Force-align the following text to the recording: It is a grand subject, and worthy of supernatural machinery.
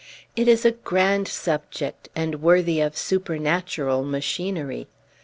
It 0.35 0.47
is 0.47 0.65
a 0.65 0.71
grand 0.71 1.27
subject, 1.27 2.09
and 2.15 2.41
worthy 2.41 2.81
of 2.81 2.97
supernatural 2.97 4.03
machinery. 4.03 4.87